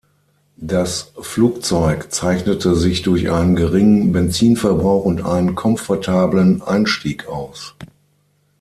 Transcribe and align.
Das 0.57 1.13
Flugzeug 1.21 2.11
zeichnete 2.11 2.73
sich 2.75 3.03
durch 3.03 3.29
einen 3.29 3.55
geringen 3.55 4.11
Benzinverbrauch 4.11 5.05
und 5.05 5.23
einen 5.23 5.53
komfortablen 5.53 6.63
Einstieg 6.63 7.27
aus. 7.27 7.75